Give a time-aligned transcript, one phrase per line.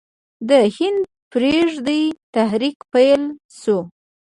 [0.49, 1.01] د هند
[1.31, 2.03] پریږدئ
[2.35, 3.23] تحریک پیل
[3.59, 3.77] شو.